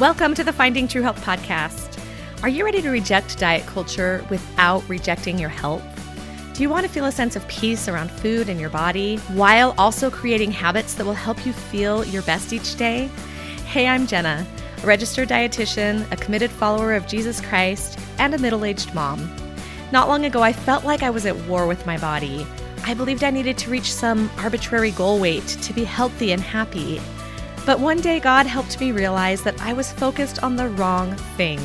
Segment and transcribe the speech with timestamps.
[0.00, 2.02] Welcome to the Finding True Health podcast.
[2.42, 5.84] Are you ready to reject diet culture without rejecting your health?
[6.52, 9.72] Do you want to feel a sense of peace around food and your body while
[9.78, 13.08] also creating habits that will help you feel your best each day?
[13.66, 14.44] Hey, I'm Jenna,
[14.82, 19.32] a registered dietitian, a committed follower of Jesus Christ, and a middle aged mom.
[19.92, 22.44] Not long ago, I felt like I was at war with my body.
[22.82, 27.00] I believed I needed to reach some arbitrary goal weight to be healthy and happy.
[27.66, 31.60] But one day, God helped me realize that I was focused on the wrong thing.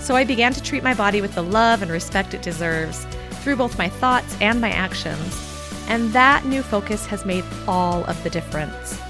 [0.00, 3.06] So I began to treat my body with the love and respect it deserves
[3.42, 5.44] through both my thoughts and my actions.
[5.88, 9.00] And that new focus has made all of the difference.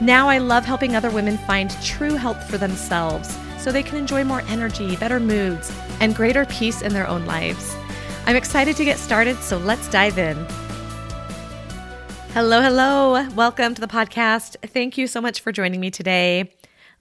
[0.00, 4.24] Now I love helping other women find true health for themselves so they can enjoy
[4.24, 7.76] more energy, better moods, and greater peace in their own lives.
[8.26, 10.36] I'm excited to get started, so let's dive in.
[12.36, 13.26] Hello, hello.
[13.30, 14.56] Welcome to the podcast.
[14.62, 16.52] Thank you so much for joining me today.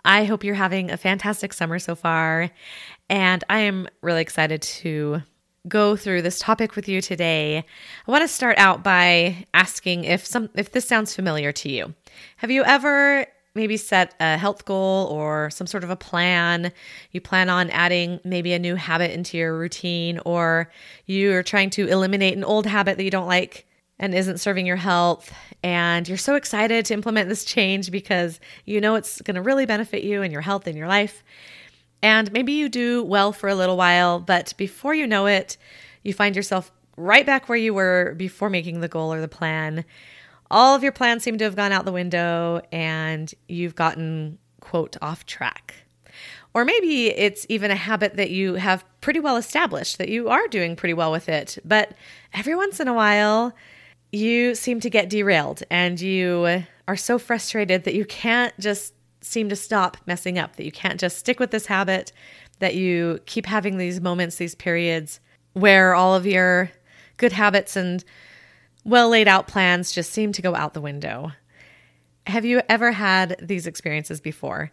[0.05, 2.51] I hope you're having a fantastic summer so far.
[3.09, 5.23] And I am really excited to
[5.67, 7.57] go through this topic with you today.
[7.57, 11.93] I want to start out by asking if some if this sounds familiar to you.
[12.37, 16.71] Have you ever maybe set a health goal or some sort of a plan.
[17.11, 20.69] You plan on adding maybe a new habit into your routine, or
[21.05, 23.65] you're trying to eliminate an old habit that you don't like
[23.99, 25.33] and isn't serving your health.
[25.63, 29.65] And you're so excited to implement this change because you know it's going to really
[29.65, 31.23] benefit you and your health and your life.
[32.01, 35.57] And maybe you do well for a little while, but before you know it,
[36.03, 39.85] you find yourself right back where you were before making the goal or the plan.
[40.51, 44.95] All of your plans seem to have gone out the window and you've gotten, quote,
[45.01, 45.73] off track.
[46.53, 50.47] Or maybe it's even a habit that you have pretty well established, that you are
[50.47, 51.57] doing pretty well with it.
[51.65, 51.93] But
[52.33, 53.53] every once in a while,
[54.11, 59.49] you seem to get derailed and you are so frustrated that you can't just seem
[59.49, 62.11] to stop messing up, that you can't just stick with this habit,
[62.59, 65.19] that you keep having these moments, these periods
[65.53, 66.71] where all of your
[67.17, 68.03] good habits and
[68.83, 71.31] well laid out plans just seem to go out the window.
[72.27, 74.71] Have you ever had these experiences before?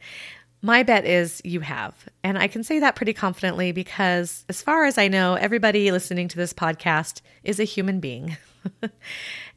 [0.65, 2.09] My bet is you have.
[2.23, 6.29] And I can say that pretty confidently because, as far as I know, everybody listening
[6.29, 8.37] to this podcast is a human being.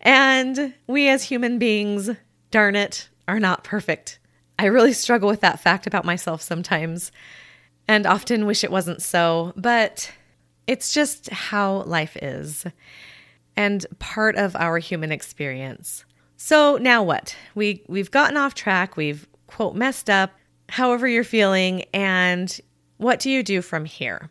[0.02, 2.10] and we as human beings,
[2.50, 4.18] darn it, are not perfect.
[4.58, 7.12] I really struggle with that fact about myself sometimes
[7.88, 10.12] and often wish it wasn't so, but
[10.66, 12.66] it's just how life is
[13.56, 16.04] and part of our human experience.
[16.38, 17.36] So now what?
[17.54, 20.32] We we've gotten off track, we've quote messed up,
[20.70, 22.60] however you're feeling, and
[22.98, 24.30] what do you do from here?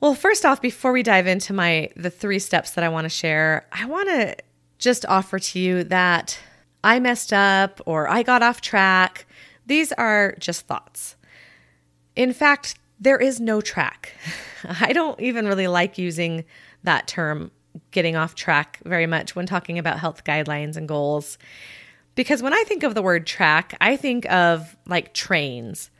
[0.00, 3.08] Well, first off, before we dive into my the three steps that I want to
[3.08, 4.36] share, I want to
[4.78, 6.38] just offer to you that
[6.84, 9.26] I messed up or I got off track.
[9.66, 11.16] These are just thoughts.
[12.14, 14.12] In fact, there is no track.
[14.80, 16.44] I don't even really like using
[16.84, 17.50] that term
[17.90, 21.38] getting off track very much when talking about health guidelines and goals.
[22.18, 25.90] Because when I think of the word track, I think of like trains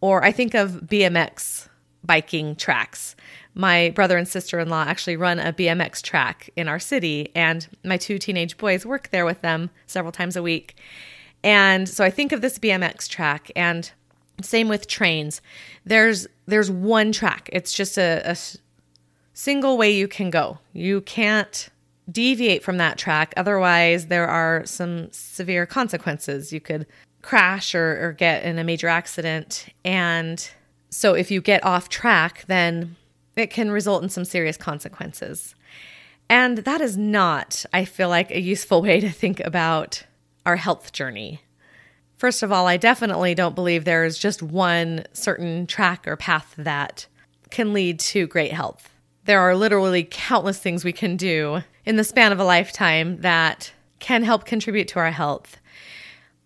[0.00, 1.68] or I think of BMX
[2.02, 3.14] biking tracks
[3.56, 7.66] my brother and sister in law actually run a BMX track in our city, and
[7.82, 10.76] my two teenage boys work there with them several times a week.
[11.42, 13.90] And so I think of this BMX track, and
[14.42, 15.40] same with trains.
[15.86, 17.48] There's there's one track.
[17.50, 18.36] It's just a, a
[19.32, 20.58] single way you can go.
[20.74, 21.70] You can't
[22.10, 23.34] deviate from that track.
[23.36, 26.52] Otherwise, there are some severe consequences.
[26.52, 26.86] You could
[27.22, 29.66] crash or, or get in a major accident.
[29.84, 30.48] And
[30.90, 32.96] so if you get off track, then
[33.34, 35.54] it can result in some serious consequences.
[36.28, 40.04] And that is not, I feel like, a useful way to think about
[40.44, 41.42] our health journey.
[42.16, 46.54] First of all, I definitely don't believe there is just one certain track or path
[46.56, 47.06] that
[47.50, 48.88] can lead to great health.
[49.26, 53.72] There are literally countless things we can do in the span of a lifetime that
[53.98, 55.56] can help contribute to our health.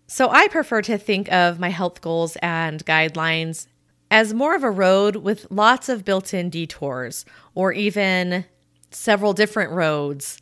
[0.07, 3.67] So I prefer to think of my health goals and guidelines
[4.09, 7.23] as more of a road with lots of built in detours
[7.53, 8.45] or even
[8.89, 10.39] several different roads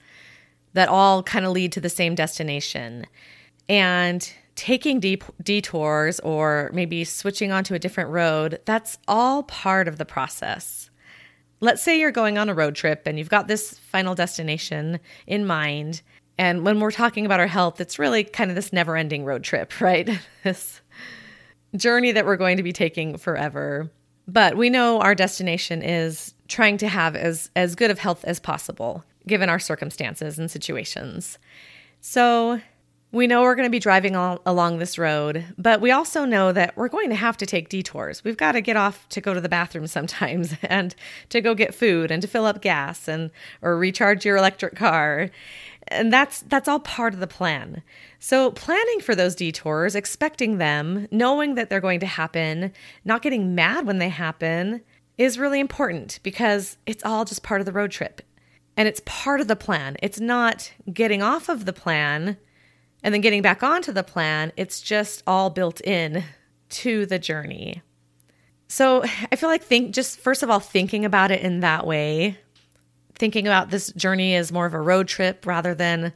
[0.74, 3.06] that all kind of lead to the same destination.
[3.68, 9.98] And taking deep detours or maybe switching onto a different road, that's all part of
[9.98, 10.89] the process.
[11.62, 15.46] Let's say you're going on a road trip and you've got this final destination in
[15.46, 16.02] mind.
[16.38, 19.44] And when we're talking about our health, it's really kind of this never ending road
[19.44, 20.10] trip, right?
[20.44, 20.82] this
[21.76, 23.92] journey that we're going to be taking forever.
[24.28, 28.40] But we know our destination is trying to have as, as good of health as
[28.40, 31.38] possible, given our circumstances and situations.
[32.02, 32.62] So,
[33.12, 36.52] We know we're going to be driving al- along this road, but we also know
[36.52, 38.24] that we're going to have to take detours.
[38.24, 40.94] We've got to get off to go to the bathroom sometimes and
[41.30, 43.32] to go get food and to fill up gas and
[43.64, 45.32] or recharge your electric car.
[45.88, 47.82] And that's that's all part of the plan.
[48.20, 52.72] So planning for those detours, expecting them, knowing that they're going to happen,
[53.06, 54.82] not getting mad when they happen
[55.18, 58.22] is really important because it's all just part of the road trip.
[58.78, 59.98] And it's part of the plan.
[60.04, 62.38] It's not getting off of the plan
[63.04, 66.24] and then getting back onto the plan, it's just all built in
[66.70, 67.82] to the journey.
[68.68, 72.38] So I feel like think just first of all thinking about it in that way,
[73.16, 76.14] thinking about this journey as more of a road trip rather than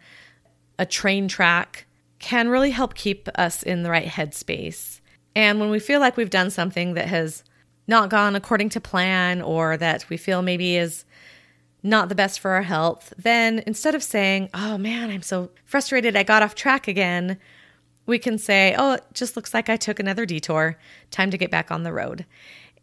[0.78, 1.86] a train track
[2.20, 5.02] can really help keep us in the right headspace.
[5.36, 7.44] And when we feel like we've done something that has
[7.88, 11.06] not gone according to plan or that we feel maybe is
[11.84, 16.16] not the best for our health, then instead of saying, oh man, I'm so frustrated,
[16.16, 17.38] I got off track again,
[18.06, 20.78] we can say, oh, it just looks like I took another detour.
[21.12, 22.26] Time to get back on the road.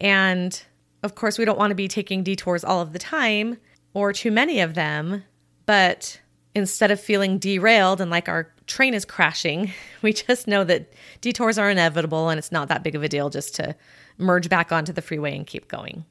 [0.00, 0.62] And
[1.02, 3.58] of course, we don't want to be taking detours all of the time
[3.94, 5.24] or too many of them,
[5.66, 6.20] but
[6.54, 11.58] instead of feeling derailed and like our train is crashing, we just know that detours
[11.58, 13.74] are inevitable and it's not that big of a deal just to
[14.18, 16.04] merge back onto the freeway and keep going.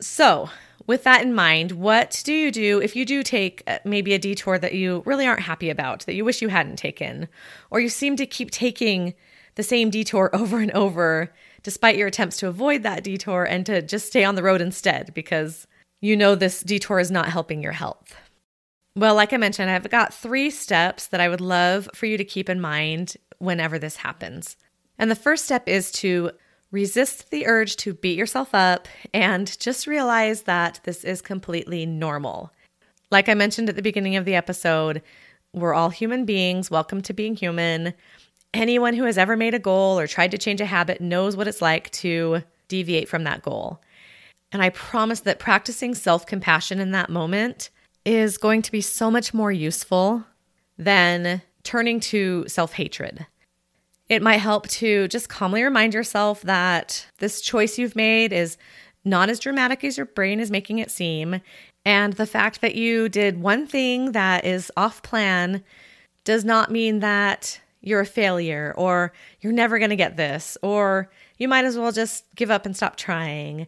[0.00, 0.50] So,
[0.86, 4.18] with that in mind, what do you do if you do take uh, maybe a
[4.18, 7.28] detour that you really aren't happy about, that you wish you hadn't taken,
[7.70, 9.14] or you seem to keep taking
[9.56, 13.82] the same detour over and over despite your attempts to avoid that detour and to
[13.82, 15.66] just stay on the road instead because
[16.00, 18.14] you know this detour is not helping your health?
[18.94, 22.24] Well, like I mentioned, I've got three steps that I would love for you to
[22.24, 24.56] keep in mind whenever this happens.
[24.98, 26.30] And the first step is to
[26.72, 32.52] Resist the urge to beat yourself up and just realize that this is completely normal.
[33.10, 35.00] Like I mentioned at the beginning of the episode,
[35.52, 36.68] we're all human beings.
[36.68, 37.94] Welcome to being human.
[38.52, 41.46] Anyone who has ever made a goal or tried to change a habit knows what
[41.46, 43.80] it's like to deviate from that goal.
[44.50, 47.70] And I promise that practicing self compassion in that moment
[48.04, 50.24] is going to be so much more useful
[50.78, 53.26] than turning to self hatred.
[54.08, 58.56] It might help to just calmly remind yourself that this choice you've made is
[59.04, 61.40] not as dramatic as your brain is making it seem.
[61.84, 65.62] And the fact that you did one thing that is off plan
[66.24, 71.10] does not mean that you're a failure or you're never going to get this or
[71.38, 73.66] you might as well just give up and stop trying.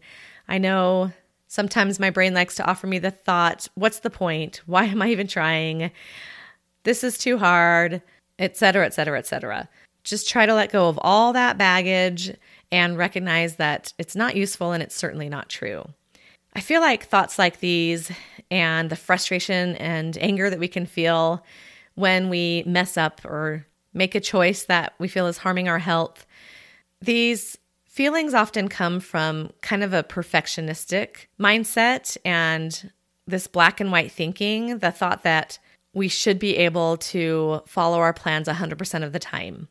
[0.48, 1.12] I know
[1.46, 4.60] sometimes my brain likes to offer me the thought, what's the point?
[4.66, 5.90] Why am I even trying?
[6.82, 8.02] This is too hard,
[8.38, 9.68] etc., etc., etc.
[10.08, 12.34] Just try to let go of all that baggage
[12.72, 15.86] and recognize that it's not useful and it's certainly not true.
[16.54, 18.10] I feel like thoughts like these
[18.50, 21.44] and the frustration and anger that we can feel
[21.94, 26.26] when we mess up or make a choice that we feel is harming our health,
[27.00, 32.90] these feelings often come from kind of a perfectionistic mindset and
[33.26, 35.58] this black and white thinking, the thought that
[35.92, 39.68] we should be able to follow our plans 100% of the time.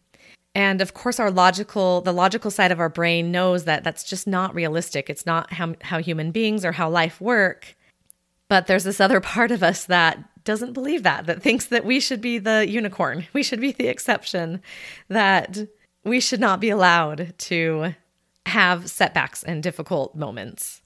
[0.58, 4.26] And of course, our logical, the logical side of our brain knows that that's just
[4.26, 5.08] not realistic.
[5.08, 7.76] It's not how, how human beings or how life work.
[8.48, 12.00] But there's this other part of us that doesn't believe that, that thinks that we
[12.00, 13.28] should be the unicorn.
[13.34, 14.64] We should be the exception,
[15.10, 15.60] that
[16.04, 17.94] we should not be allowed to
[18.48, 20.82] have setbacks and difficult moments.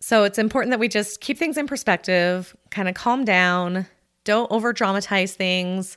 [0.00, 3.86] So it's important that we just keep things in perspective, kind of calm down,
[4.24, 5.96] don't over dramatize things,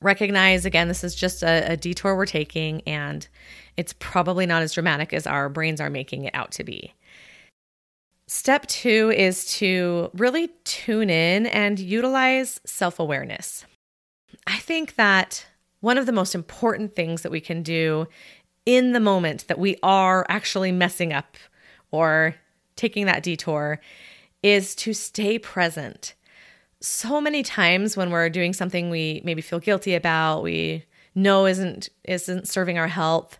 [0.00, 3.26] recognize again, this is just a, a, detour we're taking, and
[3.76, 6.94] it's probably not as dramatic as our brains are making it out to be.
[8.26, 13.64] Step two is to really tune in and utilize self awareness.
[14.46, 15.46] I think that
[15.80, 18.06] one of the most important things that we can do
[18.66, 21.36] in the moment that we are actually messing up
[21.90, 22.34] or
[22.76, 23.80] taking that detour
[24.42, 26.14] is to stay present
[26.80, 31.88] so many times when we're doing something we maybe feel guilty about, we know isn't
[32.04, 33.38] isn't serving our health,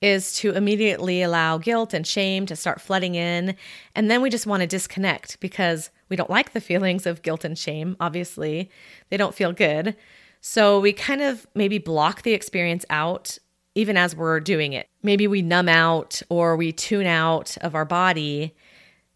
[0.00, 3.54] is to immediately allow guilt and shame to start flooding in,
[3.94, 7.44] and then we just want to disconnect because we don't like the feelings of guilt
[7.44, 8.70] and shame, obviously.
[9.10, 9.96] They don't feel good.
[10.40, 13.38] So we kind of maybe block the experience out
[13.74, 14.88] even as we're doing it.
[15.02, 18.54] Maybe we numb out or we tune out of our body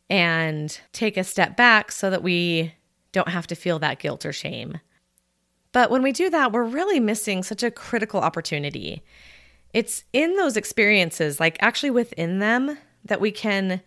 [0.09, 2.75] and take a step back so that we
[3.15, 4.81] don't have to feel that guilt or shame.
[5.73, 9.03] But when we do that, we're really missing such a critical opportunity.
[9.73, 13.81] It's in those experiences, like actually within them, that we can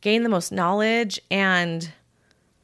[0.00, 1.92] gain the most knowledge and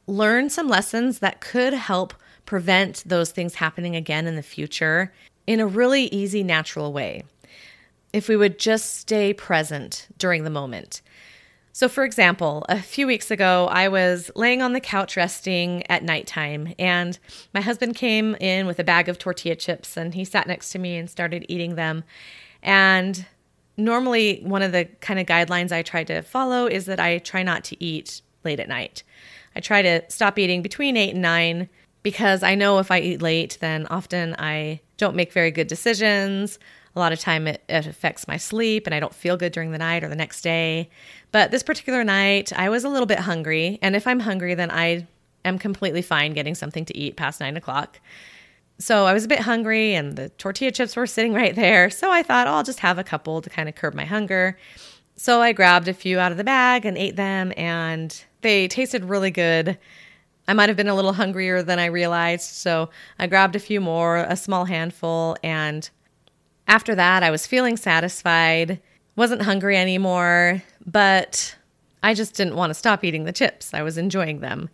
[0.07, 2.13] learn some lessons that could help
[2.45, 5.13] prevent those things happening again in the future
[5.47, 7.23] in a really easy, natural way.
[8.13, 11.01] If we would just stay present during the moment.
[11.77, 16.05] So, for example, a few weeks ago, I was laying on the couch resting at
[16.05, 17.19] nighttime, and
[17.53, 20.79] my husband came in with a bag of tortilla chips and he sat next to
[20.79, 22.05] me and started eating them.
[22.63, 23.25] And
[23.75, 27.43] normally, one of the kind of guidelines I try to follow is that I try
[27.43, 29.03] not to eat late at night.
[29.53, 31.67] I try to stop eating between eight and nine
[32.03, 36.57] because I know if I eat late, then often I don't make very good decisions.
[36.95, 39.71] A lot of time it, it, affects my sleep and I don't feel good during
[39.71, 40.89] the night or the next day.
[41.31, 43.79] But this particular night, I was a little bit hungry.
[43.81, 45.05] And if I'm hungry, then I
[45.43, 47.99] am completely fine getting something to eat past nine o'clock.
[48.77, 51.89] So I was a bit hungry and the tortilla chips were sitting right there.
[51.89, 54.57] So I thought, oh, I'll just have a couple to kind of curb my hunger.
[55.17, 59.05] So I grabbed a few out of the bag and ate them, and they tasted
[59.05, 59.77] really good.
[60.47, 63.79] I might have been a little hungrier than I realized, so I grabbed a few
[63.79, 65.89] more, a small handful, and
[66.67, 68.79] after that, I was feeling satisfied,
[69.15, 71.55] wasn't hungry anymore, but
[72.03, 73.73] I just didn't want to stop eating the chips.
[73.73, 74.69] I was enjoying them.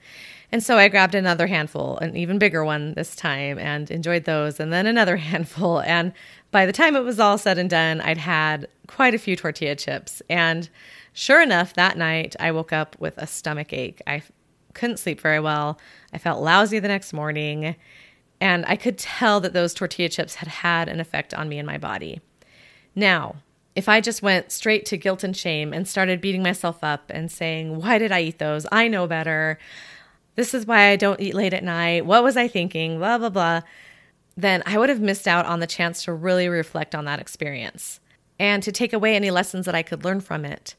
[0.52, 4.60] And so I grabbed another handful, an even bigger one this time, and enjoyed those,
[4.60, 5.80] and then another handful.
[5.80, 6.12] And
[6.52, 9.76] by the time it was all said and done, I'd had quite a few tortilla
[9.76, 10.22] chips.
[10.30, 10.70] And
[11.14, 14.02] sure enough, that night I woke up with a stomach ache.
[14.06, 14.24] I
[14.74, 15.80] couldn't sleep very well.
[16.14, 17.76] I felt lousy the next morning.
[18.42, 21.68] And I could tell that those tortilla chips had had an effect on me and
[21.68, 22.20] my body.
[22.96, 23.36] Now,
[23.76, 27.32] if I just went straight to guilt and shame and started beating myself up and
[27.32, 28.66] saying, Why did I eat those?
[28.72, 29.60] I know better.
[30.36, 32.06] This is why I don't eat late at night.
[32.06, 32.98] What was I thinking?
[32.98, 33.62] Blah, blah, blah.
[34.36, 38.00] Then I would have missed out on the chance to really reflect on that experience
[38.40, 40.74] and to take away any lessons that I could learn from it.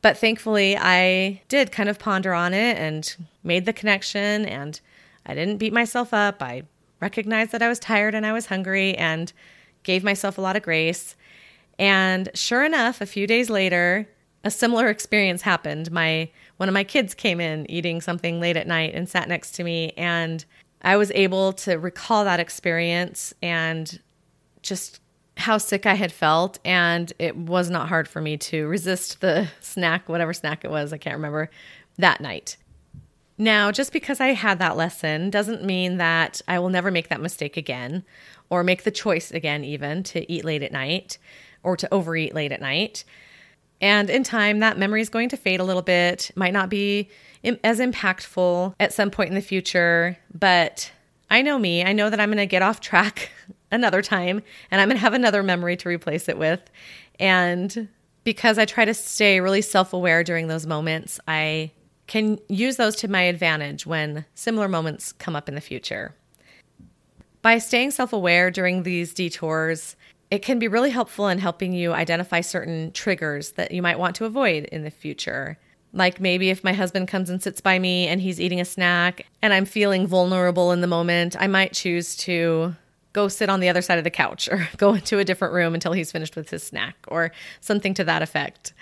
[0.00, 4.78] But thankfully, I did kind of ponder on it and made the connection, and
[5.24, 6.42] I didn't beat myself up.
[6.42, 6.64] I
[7.04, 9.30] recognized that I was tired and I was hungry and
[9.82, 11.14] gave myself a lot of grace.
[11.78, 14.08] And sure enough, a few days later,
[14.42, 15.92] a similar experience happened.
[15.92, 19.52] My one of my kids came in eating something late at night and sat next
[19.56, 20.44] to me and
[20.82, 24.00] I was able to recall that experience and
[24.62, 25.00] just
[25.36, 29.48] how sick I had felt and it was not hard for me to resist the
[29.60, 31.50] snack, whatever snack it was, I can't remember,
[31.98, 32.56] that night.
[33.36, 37.20] Now, just because I had that lesson doesn't mean that I will never make that
[37.20, 38.04] mistake again
[38.48, 41.18] or make the choice again, even to eat late at night
[41.62, 43.04] or to overeat late at night.
[43.80, 47.10] And in time, that memory is going to fade a little bit, might not be
[47.64, 50.90] as impactful at some point in the future, but
[51.30, 51.84] I know me.
[51.84, 53.30] I know that I'm going to get off track
[53.72, 56.60] another time and I'm going to have another memory to replace it with.
[57.18, 57.88] And
[58.22, 61.72] because I try to stay really self aware during those moments, I
[62.06, 66.14] can use those to my advantage when similar moments come up in the future.
[67.42, 69.96] By staying self aware during these detours,
[70.30, 74.16] it can be really helpful in helping you identify certain triggers that you might want
[74.16, 75.58] to avoid in the future.
[75.92, 79.26] Like maybe if my husband comes and sits by me and he's eating a snack
[79.42, 82.74] and I'm feeling vulnerable in the moment, I might choose to
[83.12, 85.74] go sit on the other side of the couch or go into a different room
[85.74, 87.30] until he's finished with his snack or
[87.60, 88.72] something to that effect.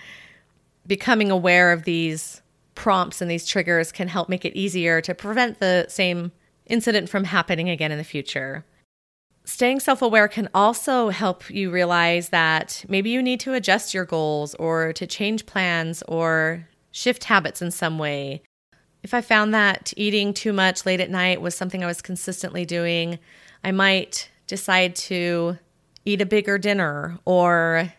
[0.87, 2.41] Becoming aware of these
[2.75, 6.31] prompts and these triggers can help make it easier to prevent the same
[6.65, 8.65] incident from happening again in the future.
[9.45, 14.05] Staying self aware can also help you realize that maybe you need to adjust your
[14.05, 18.41] goals or to change plans or shift habits in some way.
[19.03, 22.65] If I found that eating too much late at night was something I was consistently
[22.65, 23.19] doing,
[23.63, 25.57] I might decide to
[26.05, 27.91] eat a bigger dinner or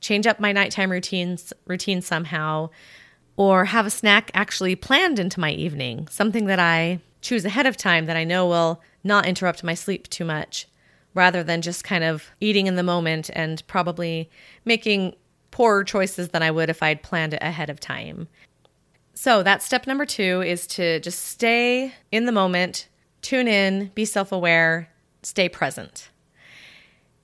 [0.00, 2.70] change up my nighttime routines routine somehow
[3.38, 7.76] or have a snack actually planned into my evening, something that I choose ahead of
[7.76, 10.66] time that I know will not interrupt my sleep too much
[11.14, 14.28] rather than just kind of eating in the moment and probably
[14.64, 15.14] making
[15.52, 18.26] poorer choices than I would if I'd planned it ahead of time.
[19.14, 22.88] So, that's step number two is to just stay in the moment,
[23.22, 24.90] tune in, be self aware,
[25.22, 26.10] stay present.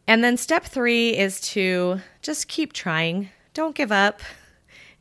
[0.06, 3.30] And then step three is to just keep trying.
[3.52, 4.20] Don't give up.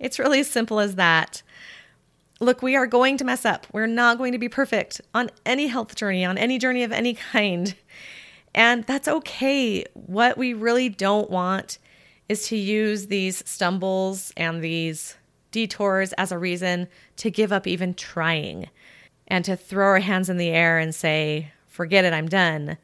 [0.04, 1.42] It's really as simple as that.
[2.42, 3.66] Look, we are going to mess up.
[3.72, 7.14] We're not going to be perfect on any health journey, on any journey of any
[7.32, 7.74] kind.
[8.54, 9.86] And that's okay.
[9.94, 11.78] What we really don't want
[12.28, 15.16] is to use these stumbles and these
[15.52, 18.70] detours as a reason to give up even trying
[19.30, 22.78] and to throw our hands in the air and say, forget it, I'm done.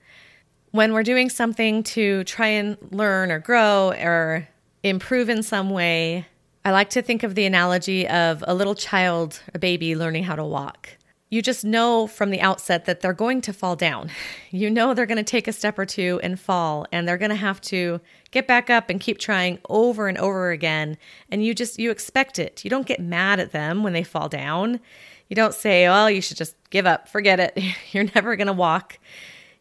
[0.72, 4.48] When we're doing something to try and learn or grow or
[4.84, 6.28] improve in some way,
[6.66, 10.36] I like to think of the analogy of a little child, a baby, learning how
[10.36, 10.90] to walk.
[11.32, 14.10] you just know from the outset that they're going to fall down.
[14.52, 17.30] You know they're going to take a step or two and fall, and they're going
[17.30, 18.02] to have to
[18.32, 20.98] get back up and keep trying over and over again.
[21.30, 22.64] And you just, you expect it.
[22.64, 24.80] You don't get mad at them when they fall down.
[25.28, 27.64] You don't say, well, you should just give up, forget it.
[27.92, 28.98] You're never going to walk.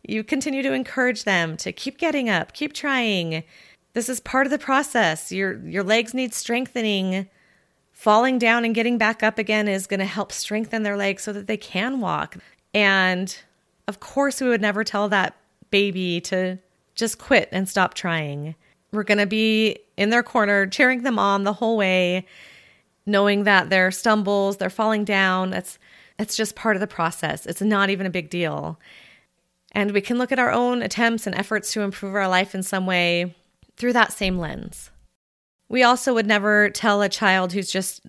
[0.06, 3.44] You continue to encourage them to keep getting up, keep trying.
[3.94, 5.32] This is part of the process.
[5.32, 7.28] Your, your legs need strengthening
[7.98, 11.32] falling down and getting back up again is going to help strengthen their legs so
[11.32, 12.36] that they can walk.
[12.72, 13.36] And
[13.88, 15.34] of course, we would never tell that
[15.70, 16.58] baby to
[16.94, 18.54] just quit and stop trying.
[18.92, 22.24] We're going to be in their corner, cheering them on the whole way,
[23.04, 25.50] knowing that their stumbles, they're falling down.
[25.50, 25.80] That's
[26.20, 27.46] it's just part of the process.
[27.46, 28.78] It's not even a big deal.
[29.72, 32.62] And we can look at our own attempts and efforts to improve our life in
[32.62, 33.34] some way
[33.78, 34.90] through that same lens.
[35.68, 38.02] We also would never tell a child who's just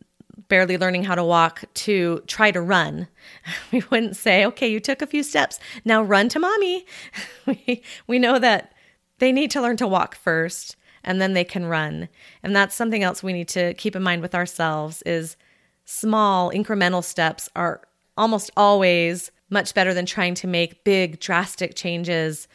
[0.47, 3.07] barely learning how to walk to try to run.
[3.71, 6.85] We wouldn't say, okay, you took a few steps, now run to mommy.
[7.45, 8.73] we, we know that
[9.19, 12.09] they need to learn to walk first and then they can run.
[12.41, 15.37] And that's something else we need to keep in mind with ourselves is
[15.85, 17.81] small incremental steps are
[18.17, 22.47] almost always much better than trying to make big drastic changes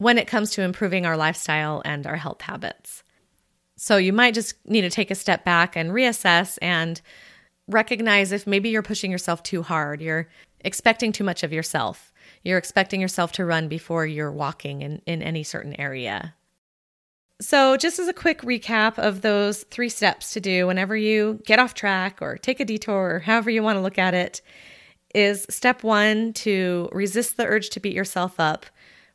[0.00, 3.04] when it comes to improving our lifestyle and our health habits.
[3.76, 6.98] So you might just need to take a step back and reassess and
[7.68, 10.00] recognize if maybe you're pushing yourself too hard.
[10.00, 10.26] You're
[10.60, 12.14] expecting too much of yourself.
[12.42, 16.34] You're expecting yourself to run before you're walking in, in any certain area.
[17.42, 21.58] So, just as a quick recap of those three steps to do whenever you get
[21.58, 24.40] off track or take a detour or however you want to look at it,
[25.14, 28.64] is step one to resist the urge to beat yourself up.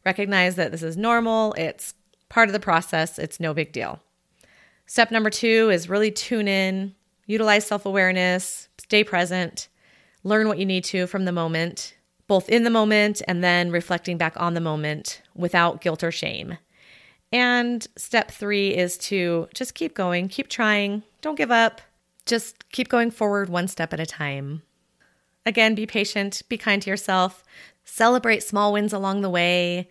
[0.06, 1.94] Recognize that this is normal, it's
[2.30, 4.00] part of the process, it's no big deal.
[4.86, 6.94] Step number two is really tune in,
[7.26, 9.68] utilize self awareness, stay present,
[10.24, 11.96] learn what you need to from the moment,
[12.28, 16.58] both in the moment and then reflecting back on the moment without guilt or shame.
[17.32, 21.82] And step three is to just keep going, keep trying, don't give up,
[22.26, 24.62] just keep going forward one step at a time.
[25.46, 27.44] Again, be patient, be kind to yourself,
[27.86, 29.88] celebrate small wins along the way.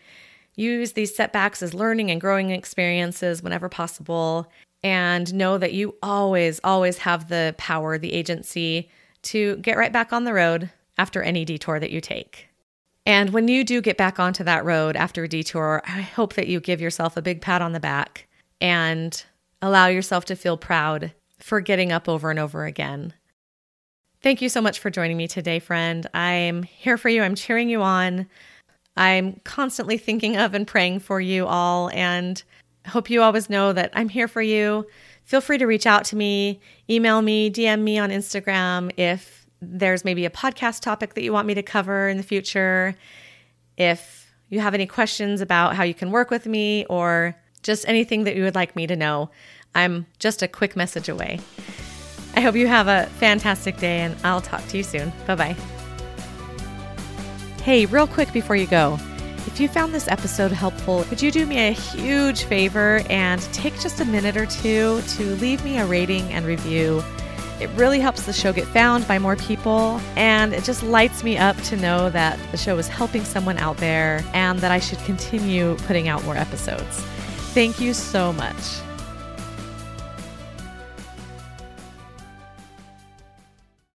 [0.54, 4.50] Use these setbacks as learning and growing experiences whenever possible,
[4.82, 8.90] and know that you always, always have the power, the agency
[9.22, 12.48] to get right back on the road after any detour that you take.
[13.06, 16.48] And when you do get back onto that road after a detour, I hope that
[16.48, 18.28] you give yourself a big pat on the back
[18.60, 19.24] and
[19.60, 23.12] allow yourself to feel proud for getting up over and over again.
[24.24, 26.06] Thank you so much for joining me today, friend.
[26.14, 27.22] I'm here for you.
[27.22, 28.26] I'm cheering you on.
[28.96, 31.90] I'm constantly thinking of and praying for you all.
[31.90, 32.42] And
[32.86, 34.86] hope you always know that I'm here for you.
[35.24, 36.58] Feel free to reach out to me,
[36.88, 41.46] email me, DM me on Instagram if there's maybe a podcast topic that you want
[41.46, 42.96] me to cover in the future.
[43.76, 48.24] If you have any questions about how you can work with me or just anything
[48.24, 49.28] that you would like me to know,
[49.74, 51.40] I'm just a quick message away.
[52.36, 55.12] I hope you have a fantastic day and I'll talk to you soon.
[55.26, 55.56] Bye bye.
[57.62, 58.98] Hey, real quick before you go.
[59.46, 63.78] If you found this episode helpful, could you do me a huge favor and take
[63.78, 67.02] just a minute or two to leave me a rating and review?
[67.60, 71.38] It really helps the show get found by more people, and it just lights me
[71.38, 74.98] up to know that the show is helping someone out there and that I should
[75.00, 77.00] continue putting out more episodes.
[77.54, 78.56] Thank you so much.